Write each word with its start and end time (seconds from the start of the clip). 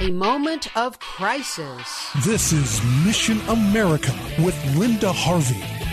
A 0.00 0.10
moment 0.10 0.76
of 0.76 0.98
crisis. 0.98 2.10
This 2.24 2.52
is 2.52 2.82
Mission 3.06 3.40
America 3.42 4.12
with 4.40 4.56
Linda 4.76 5.12
Harvey. 5.12 5.83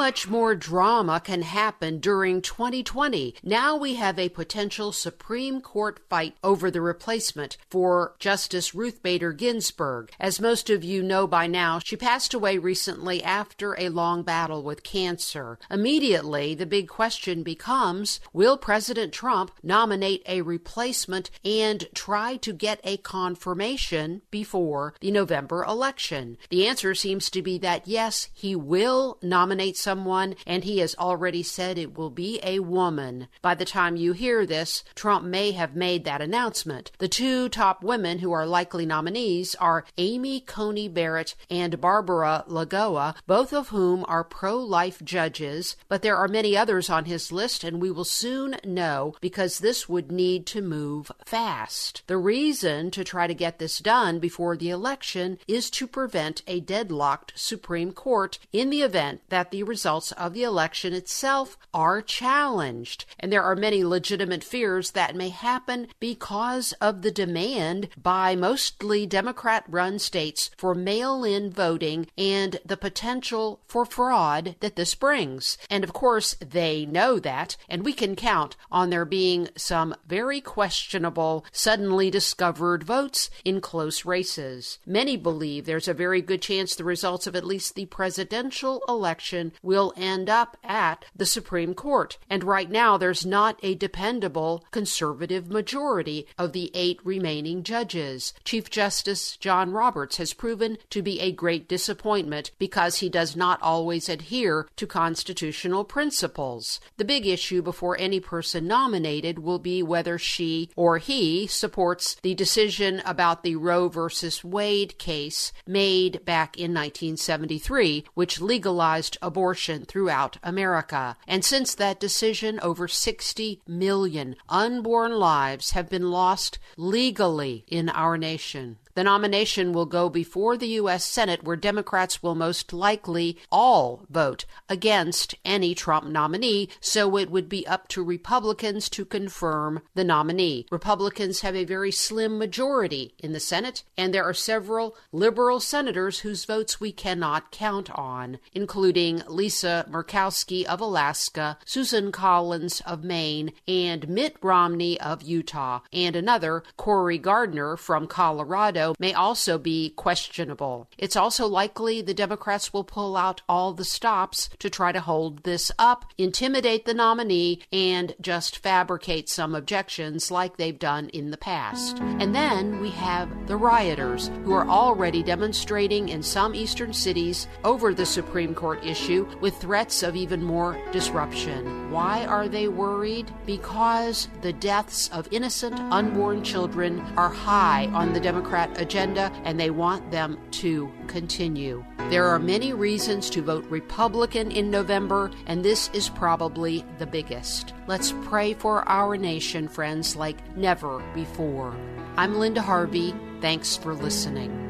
Much 0.00 0.26
more 0.26 0.54
drama 0.54 1.20
can 1.20 1.42
happen 1.42 1.98
during 1.98 2.40
2020? 2.40 3.34
Now 3.42 3.76
we 3.76 3.96
have 3.96 4.18
a 4.18 4.30
potential 4.30 4.92
Supreme 4.92 5.60
Court 5.60 6.00
fight 6.08 6.36
over 6.42 6.70
the 6.70 6.80
replacement 6.80 7.58
for 7.68 8.14
Justice 8.18 8.74
Ruth 8.74 9.02
Bader 9.02 9.34
Ginsburg. 9.34 10.10
As 10.18 10.40
most 10.40 10.70
of 10.70 10.82
you 10.82 11.02
know 11.02 11.26
by 11.26 11.46
now, 11.46 11.80
she 11.80 11.96
passed 11.96 12.32
away 12.32 12.56
recently 12.56 13.22
after 13.22 13.78
a 13.78 13.90
long 13.90 14.22
battle 14.22 14.62
with 14.62 14.82
cancer. 14.82 15.58
Immediately, 15.70 16.54
the 16.54 16.64
big 16.64 16.88
question 16.88 17.42
becomes 17.42 18.20
will 18.32 18.56
President 18.56 19.12
Trump 19.12 19.50
nominate 19.62 20.22
a 20.26 20.40
replacement 20.40 21.30
and 21.44 21.86
try 21.94 22.36
to 22.38 22.54
get 22.54 22.80
a 22.84 22.96
confirmation 22.96 24.22
before 24.30 24.94
the 25.00 25.10
November 25.10 25.62
election? 25.62 26.38
The 26.48 26.66
answer 26.66 26.94
seems 26.94 27.28
to 27.28 27.42
be 27.42 27.58
that 27.58 27.86
yes, 27.86 28.30
he 28.32 28.56
will 28.56 29.18
nominate 29.20 29.50
nominate 29.50 29.76
someone, 29.90 30.36
and 30.46 30.62
he 30.62 30.78
has 30.78 30.94
already 31.00 31.42
said 31.42 31.76
it 31.76 31.98
will 31.98 32.10
be 32.10 32.38
a 32.44 32.60
woman. 32.60 33.26
By 33.42 33.56
the 33.56 33.64
time 33.64 33.96
you 33.96 34.12
hear 34.12 34.46
this, 34.46 34.84
Trump 34.94 35.24
may 35.24 35.50
have 35.50 35.74
made 35.74 36.04
that 36.04 36.22
announcement. 36.22 36.92
The 36.98 37.08
two 37.08 37.48
top 37.48 37.82
women 37.82 38.20
who 38.20 38.30
are 38.30 38.46
likely 38.46 38.86
nominees 38.86 39.56
are 39.56 39.84
Amy 39.98 40.38
Coney 40.42 40.86
Barrett 40.86 41.34
and 41.50 41.80
Barbara 41.80 42.44
Lagoa, 42.46 43.16
both 43.26 43.52
of 43.52 43.70
whom 43.70 44.04
are 44.06 44.22
pro 44.22 44.58
life 44.58 45.02
judges, 45.02 45.74
but 45.88 46.02
there 46.02 46.16
are 46.16 46.28
many 46.28 46.56
others 46.56 46.88
on 46.88 47.06
his 47.06 47.32
list, 47.32 47.64
and 47.64 47.82
we 47.82 47.90
will 47.90 48.04
soon 48.04 48.58
know 48.64 49.16
because 49.20 49.58
this 49.58 49.88
would 49.88 50.12
need 50.12 50.46
to 50.46 50.62
move 50.62 51.10
fast. 51.24 52.04
The 52.06 52.16
reason 52.16 52.92
to 52.92 53.02
try 53.02 53.26
to 53.26 53.34
get 53.34 53.58
this 53.58 53.80
done 53.80 54.20
before 54.20 54.56
the 54.56 54.70
election 54.70 55.40
is 55.48 55.68
to 55.70 55.88
prevent 55.88 56.42
a 56.46 56.60
deadlocked 56.60 57.32
Supreme 57.34 57.90
Court 57.90 58.38
in 58.52 58.70
the 58.70 58.82
event 58.82 59.22
that 59.30 59.50
the 59.50 59.64
results 59.80 60.12
of 60.12 60.34
the 60.34 60.42
election 60.42 60.92
itself 60.92 61.56
are 61.72 62.02
challenged. 62.02 63.06
And 63.18 63.32
there 63.32 63.42
are 63.42 63.56
many 63.56 63.82
legitimate 63.82 64.44
fears 64.44 64.90
that 64.90 65.16
may 65.16 65.30
happen 65.30 65.88
because 65.98 66.74
of 66.82 67.00
the 67.00 67.10
demand 67.10 67.88
by 67.96 68.36
mostly 68.36 69.06
Democrat 69.06 69.64
run 69.66 69.98
states 69.98 70.50
for 70.58 70.74
mail 70.74 71.24
in 71.24 71.50
voting 71.50 72.08
and 72.18 72.60
the 72.62 72.76
potential 72.76 73.62
for 73.66 73.86
fraud 73.86 74.54
that 74.60 74.76
this 74.76 74.94
brings. 74.94 75.56
And 75.70 75.82
of 75.82 75.94
course, 75.94 76.34
they 76.34 76.84
know 76.84 77.18
that, 77.18 77.56
and 77.66 77.82
we 77.82 77.94
can 77.94 78.14
count 78.14 78.56
on 78.70 78.90
there 78.90 79.06
being 79.06 79.48
some 79.56 79.94
very 80.06 80.42
questionable, 80.42 81.46
suddenly 81.52 82.10
discovered 82.10 82.84
votes 82.84 83.30
in 83.46 83.62
close 83.62 84.04
races. 84.04 84.78
Many 84.84 85.16
believe 85.16 85.64
there's 85.64 85.88
a 85.88 85.94
very 85.94 86.20
good 86.20 86.42
chance 86.42 86.74
the 86.74 86.84
results 86.84 87.26
of 87.26 87.34
at 87.34 87.46
least 87.46 87.76
the 87.76 87.86
presidential 87.86 88.82
election 88.86 89.52
will 89.70 89.92
end 89.96 90.28
up 90.28 90.56
at 90.64 91.04
the 91.14 91.24
Supreme 91.24 91.74
Court. 91.74 92.18
And 92.28 92.42
right 92.42 92.68
now, 92.68 92.96
there's 92.96 93.24
not 93.24 93.56
a 93.62 93.76
dependable 93.76 94.64
conservative 94.72 95.48
majority 95.48 96.26
of 96.36 96.52
the 96.52 96.72
eight 96.74 96.98
remaining 97.04 97.62
judges. 97.62 98.34
Chief 98.42 98.68
Justice 98.68 99.36
John 99.36 99.70
Roberts 99.70 100.16
has 100.16 100.34
proven 100.34 100.78
to 100.90 101.02
be 101.02 101.20
a 101.20 101.30
great 101.30 101.68
disappointment 101.68 102.50
because 102.58 102.96
he 102.96 103.08
does 103.08 103.36
not 103.36 103.62
always 103.62 104.08
adhere 104.08 104.66
to 104.74 104.88
constitutional 104.88 105.84
principles. 105.84 106.80
The 106.96 107.04
big 107.04 107.24
issue 107.24 107.62
before 107.62 107.96
any 107.96 108.18
person 108.18 108.66
nominated 108.66 109.38
will 109.38 109.60
be 109.60 109.84
whether 109.84 110.18
she 110.18 110.68
or 110.74 110.98
he 110.98 111.46
supports 111.46 112.16
the 112.22 112.34
decision 112.34 113.02
about 113.04 113.44
the 113.44 113.54
Roe 113.54 113.88
v. 113.88 114.00
Wade 114.42 114.98
case 114.98 115.52
made 115.64 116.24
back 116.24 116.56
in 116.56 116.74
1973, 116.74 118.06
which 118.14 118.40
legalized 118.40 119.16
abortion 119.60 119.84
throughout 119.84 120.38
America. 120.42 121.16
And 121.26 121.44
since 121.44 121.74
that 121.74 122.00
decision, 122.00 122.58
over 122.62 122.88
60 122.88 123.60
million 123.66 124.36
unborn 124.48 125.12
lives 125.12 125.72
have 125.72 125.90
been 125.90 126.10
lost 126.10 126.58
legally 126.78 127.64
in 127.68 127.90
our 127.90 128.16
nation. 128.16 128.78
The 128.94 129.04
nomination 129.04 129.72
will 129.72 129.86
go 129.86 130.08
before 130.08 130.56
the 130.56 130.68
U.S. 130.80 131.04
Senate, 131.04 131.44
where 131.44 131.56
Democrats 131.56 132.22
will 132.22 132.34
most 132.34 132.72
likely 132.72 133.38
all 133.50 134.04
vote 134.10 134.44
against 134.68 135.34
any 135.44 135.74
Trump 135.74 136.06
nominee, 136.06 136.68
so 136.80 137.16
it 137.16 137.30
would 137.30 137.48
be 137.48 137.66
up 137.66 137.86
to 137.88 138.02
Republicans 138.02 138.88
to 138.90 139.04
confirm 139.04 139.80
the 139.94 140.04
nominee. 140.04 140.66
Republicans 140.72 141.40
have 141.40 141.54
a 141.54 141.64
very 141.64 141.92
slim 141.92 142.36
majority 142.36 143.14
in 143.18 143.32
the 143.32 143.40
Senate, 143.40 143.84
and 143.96 144.12
there 144.12 144.24
are 144.24 144.34
several 144.34 144.96
liberal 145.12 145.60
senators 145.60 146.20
whose 146.20 146.44
votes 146.44 146.80
we 146.80 146.90
cannot 146.90 147.52
count 147.52 147.90
on, 147.92 148.38
including 148.52 149.22
Lisa 149.40 149.86
Murkowski 149.88 150.66
of 150.66 150.82
Alaska, 150.82 151.56
Susan 151.64 152.12
Collins 152.12 152.82
of 152.82 153.02
Maine, 153.02 153.52
and 153.66 154.06
Mitt 154.06 154.36
Romney 154.42 155.00
of 155.00 155.22
Utah, 155.22 155.80
and 155.94 156.14
another, 156.14 156.62
Cory 156.76 157.16
Gardner 157.16 157.78
from 157.78 158.06
Colorado 158.06 158.94
may 158.98 159.14
also 159.14 159.56
be 159.56 159.94
questionable. 159.96 160.88
It's 160.98 161.16
also 161.16 161.46
likely 161.46 162.02
the 162.02 162.12
Democrats 162.12 162.74
will 162.74 162.84
pull 162.84 163.16
out 163.16 163.40
all 163.48 163.72
the 163.72 163.82
stops 163.82 164.50
to 164.58 164.68
try 164.68 164.92
to 164.92 165.00
hold 165.00 165.44
this 165.44 165.72
up, 165.78 166.04
intimidate 166.18 166.84
the 166.84 166.92
nominee, 166.92 167.62
and 167.72 168.14
just 168.20 168.58
fabricate 168.58 169.30
some 169.30 169.54
objections 169.54 170.30
like 170.30 170.58
they've 170.58 170.78
done 170.78 171.08
in 171.14 171.30
the 171.30 171.38
past. 171.38 171.98
And 171.98 172.34
then 172.34 172.78
we 172.78 172.90
have 172.90 173.46
the 173.46 173.56
rioters 173.56 174.30
who 174.44 174.52
are 174.52 174.68
already 174.68 175.22
demonstrating 175.22 176.10
in 176.10 176.22
some 176.22 176.54
eastern 176.54 176.92
cities 176.92 177.48
over 177.64 177.94
the 177.94 178.04
Supreme 178.04 178.54
Court 178.54 178.84
issue 178.84 179.26
with 179.40 179.56
threats 179.56 180.02
of 180.02 180.16
even 180.16 180.42
more 180.42 180.80
disruption. 180.92 181.90
Why 181.90 182.24
are 182.26 182.48
they 182.48 182.68
worried? 182.68 183.32
Because 183.46 184.28
the 184.42 184.52
deaths 184.52 185.08
of 185.08 185.28
innocent 185.30 185.78
unborn 185.92 186.42
children 186.42 187.00
are 187.16 187.28
high 187.28 187.86
on 187.92 188.12
the 188.12 188.20
Democrat 188.20 188.80
agenda 188.80 189.32
and 189.44 189.58
they 189.58 189.70
want 189.70 190.10
them 190.10 190.38
to 190.52 190.90
continue. 191.06 191.84
There 192.10 192.26
are 192.26 192.38
many 192.38 192.72
reasons 192.72 193.30
to 193.30 193.42
vote 193.42 193.64
Republican 193.70 194.50
in 194.50 194.70
November, 194.70 195.30
and 195.46 195.64
this 195.64 195.90
is 195.92 196.08
probably 196.08 196.84
the 196.98 197.06
biggest. 197.06 197.72
Let's 197.86 198.12
pray 198.22 198.54
for 198.54 198.88
our 198.88 199.16
nation, 199.16 199.68
friends, 199.68 200.16
like 200.16 200.56
never 200.56 200.98
before. 201.14 201.76
I'm 202.16 202.38
Linda 202.38 202.62
Harvey. 202.62 203.14
Thanks 203.40 203.76
for 203.76 203.94
listening. 203.94 204.69